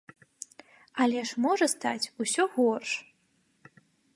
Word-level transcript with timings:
Але 1.03 1.19
ж 1.31 1.43
можа 1.45 1.67
стаць 1.75 2.11
усё 2.25 2.43
горш. 2.55 2.91